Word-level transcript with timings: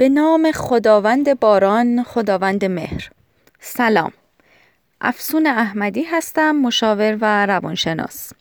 به 0.00 0.08
نام 0.08 0.52
خداوند 0.52 1.40
باران 1.40 2.02
خداوند 2.02 2.64
مهر. 2.64 3.10
سلام. 3.60 4.12
افسون 5.00 5.46
احمدی 5.46 6.02
هستم 6.02 6.50
مشاور 6.50 7.18
و 7.20 7.46
روانشناس. 7.46 8.32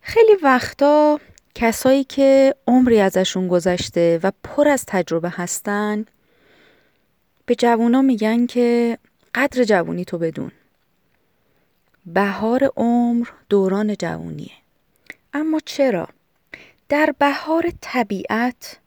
خیلی 0.00 0.32
وقتا 0.42 1.20
کسایی 1.54 2.04
که 2.04 2.54
عمری 2.66 3.00
ازشون 3.00 3.48
گذشته 3.48 4.20
و 4.22 4.32
پر 4.42 4.68
از 4.68 4.84
تجربه 4.86 5.28
هستن 5.30 6.06
به 7.46 7.54
جوونا 7.54 8.02
میگن 8.02 8.46
که 8.46 8.98
قدر 9.34 9.64
جوونی 9.64 10.04
تو 10.04 10.18
بدون. 10.18 10.52
بهار 12.06 12.70
عمر 12.76 13.28
دوران 13.48 13.94
جوونیه. 13.94 14.52
اما 15.34 15.60
چرا؟ 15.64 16.08
در 16.88 17.14
بهار 17.18 17.72
طبیعت 17.80 18.81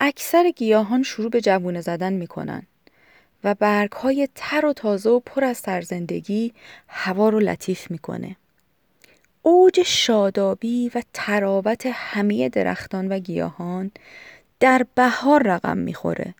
اکثر 0.00 0.50
گیاهان 0.50 1.02
شروع 1.02 1.30
به 1.30 1.40
جوونه 1.40 1.80
زدن 1.80 2.12
می‌کنن 2.12 2.62
و 3.44 3.54
برگ 3.54 3.92
های 3.92 4.28
تر 4.34 4.66
و 4.66 4.72
تازه 4.72 5.10
و 5.10 5.20
پر 5.20 5.44
از 5.44 5.56
سرزندگی 5.58 6.52
هوا 6.88 7.28
رو 7.28 7.40
لطیف 7.40 7.90
می‌کنه. 7.90 8.36
اوج 9.42 9.82
شادابی 9.82 10.90
و 10.94 11.02
تراوت 11.12 11.86
همه 11.92 12.48
درختان 12.48 13.08
و 13.08 13.18
گیاهان 13.18 13.90
در 14.60 14.86
بهار 14.94 15.42
رقم 15.42 15.78
می‌خوره. 15.78 16.34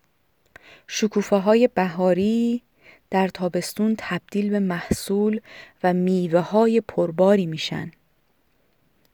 شکوفه 0.87 1.37
های 1.37 1.69
بهاری 1.75 2.63
در 3.11 3.29
تابستون 3.29 3.95
تبدیل 3.99 4.51
به 4.51 4.59
محصول 4.59 5.41
و 5.83 5.93
میوه 5.93 6.41
های 6.41 6.81
پرباری 6.81 7.47
میشن. 7.47 7.91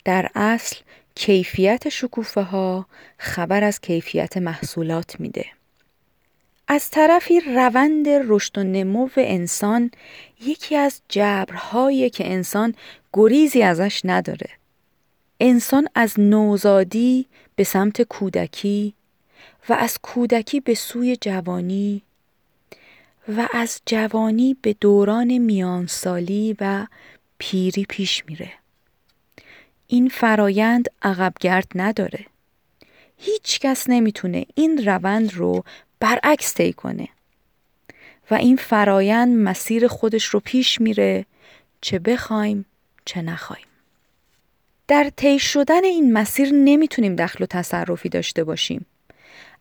در 0.04 0.30
اصل 0.34 0.76
کیفیت 1.16 1.88
شکوفه 1.88 2.42
ها 2.42 2.86
خبر 3.18 3.64
از 3.64 3.80
کیفیت 3.80 4.36
محصولات 4.36 5.20
میده. 5.20 5.46
از 6.68 6.90
طرفی 6.90 7.40
روند 7.40 8.08
رشد 8.08 8.58
و 8.58 8.62
نمو 8.62 9.08
انسان 9.16 9.90
یکی 10.40 10.76
از 10.76 11.00
جبرهایی 11.08 12.10
که 12.10 12.32
انسان 12.32 12.74
گریزی 13.12 13.62
ازش 13.62 14.00
نداره. 14.04 14.50
انسان 15.40 15.88
از 15.94 16.20
نوزادی 16.20 17.26
به 17.56 17.64
سمت 17.64 18.02
کودکی 18.02 18.94
و 19.68 19.72
از 19.72 19.98
کودکی 20.02 20.60
به 20.60 20.74
سوی 20.74 21.16
جوانی 21.20 22.02
و 23.28 23.48
از 23.52 23.80
جوانی 23.86 24.56
به 24.62 24.72
دوران 24.80 25.38
میانسالی 25.38 26.56
و 26.60 26.86
پیری 27.38 27.86
پیش 27.88 28.24
میره. 28.26 28.52
این 29.86 30.08
فرایند 30.08 30.88
عقبگرد 31.02 31.66
نداره. 31.74 32.26
هیچ 33.18 33.60
کس 33.60 33.84
نمی‌تونه 33.88 34.46
این 34.54 34.86
روند 34.86 35.34
رو 35.34 35.64
برعکس 36.00 36.54
طی 36.54 36.72
کنه 36.72 37.08
و 38.30 38.34
این 38.34 38.56
فرایند 38.56 39.36
مسیر 39.36 39.88
خودش 39.88 40.24
رو 40.24 40.40
پیش 40.40 40.80
میره 40.80 41.26
چه 41.80 41.98
بخوایم 41.98 42.66
چه 43.04 43.22
نخوایم. 43.22 43.66
در 44.88 45.10
طی 45.16 45.38
شدن 45.38 45.84
این 45.84 46.12
مسیر 46.12 46.50
نمی‌تونیم 46.52 47.16
دخل 47.16 47.44
و 47.44 47.46
تصرفی 47.46 48.08
داشته 48.08 48.44
باشیم. 48.44 48.86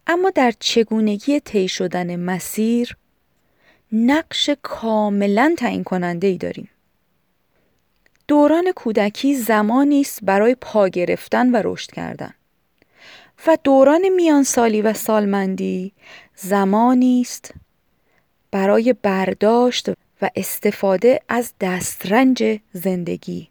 اما 0.08 0.30
در 0.30 0.54
چگونگی 0.60 1.40
طی 1.40 1.68
شدن 1.68 2.16
مسیر 2.16 2.98
نقش 3.92 4.50
کاملا 4.62 5.56
تعیین 5.58 5.84
کننده 5.84 6.28
ای 6.28 6.38
داریم. 6.38 6.70
دوران 8.28 8.72
کودکی 8.72 9.36
زمانی 9.36 10.02
است 10.02 10.20
برای 10.24 10.56
پا 10.62 10.88
گرفتن 10.88 11.52
و 11.56 11.62
رشد 11.66 11.92
کردن. 11.92 12.34
و 13.48 13.58
دوران 13.64 14.10
میانسالی 14.10 14.82
و 14.82 14.94
سالمندی 14.94 15.92
زمانی 16.36 17.22
است 17.22 17.54
برای 18.52 18.96
برداشت 19.02 19.90
و 20.22 20.30
استفاده 20.36 21.22
از 21.30 21.54
دسترنج 21.62 22.60
زندگی. 22.74 23.50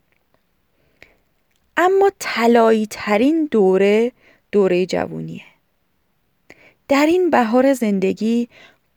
اما 1.76 2.10
طلایی 2.18 2.86
ترین 2.90 3.48
دوره 3.50 4.12
دوره 4.52 4.86
جوونیه 4.86 5.42
در 6.88 7.06
این 7.06 7.30
بهار 7.30 7.72
زندگی 7.72 8.48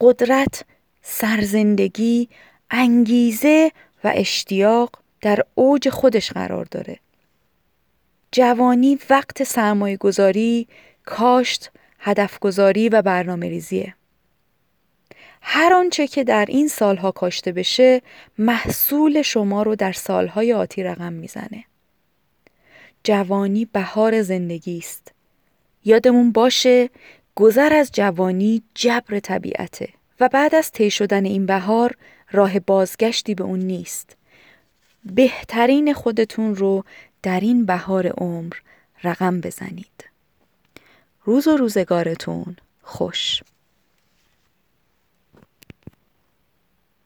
قدرت 0.02 0.66
سرزندگی 1.02 2.30
انگیزه 2.72 3.72
و 4.04 4.12
اشتیاق 4.16 4.92
در 5.22 5.40
اوج 5.56 5.90
خودش 5.90 6.32
قرار 6.32 6.66
داره. 6.66 7.00
جوانی 8.32 9.00
وقت 9.10 9.44
سرمایه 9.44 9.98
گذاری، 9.98 10.68
کاشت، 11.06 11.72
هدف 12.00 12.40
گذاری 12.40 12.90
و 12.90 13.02
برنامه 13.02 13.50
ریزیه. 13.50 13.96
هر 15.42 15.74
آنچه 15.74 16.08
که 16.08 16.24
در 16.24 16.46
این 16.50 16.68
سالها 16.68 17.12
کاشته 17.12 17.52
بشه 17.52 18.02
محصول 18.38 19.22
شما 19.22 19.64
رو 19.64 19.76
در 19.76 19.92
سالهای 19.92 20.54
آتی 20.54 20.84
رقم 20.84 21.14
می‌زنه. 21.14 21.64
جوانی 23.04 23.66
بهار 23.66 24.22
زندگی 24.22 24.78
است. 24.78 25.12
یادمون 25.86 26.32
باشه 26.32 26.90
گذر 27.36 27.74
از 27.74 27.92
جوانی 27.92 28.64
جبر 28.76 29.20
طبیعته 29.20 29.90
و 30.20 30.30
بعد 30.30 30.56
از 30.56 30.72
طی 30.72 30.92
شدن 30.92 31.26
این 31.26 31.46
بهار 31.46 31.98
راه 32.32 32.60
بازگشتی 32.60 33.36
به 33.36 33.44
اون 33.44 33.60
نیست. 33.60 34.17
بهترین 35.16 35.94
خودتون 35.94 36.56
رو 36.56 36.84
در 37.24 37.40
این 37.40 37.66
بهار 37.66 38.08
عمر 38.08 38.54
رقم 39.04 39.42
بزنید. 39.42 40.06
روز 41.24 41.48
و 41.48 41.58
روزگارتون 41.58 42.56
خوش. 42.82 43.42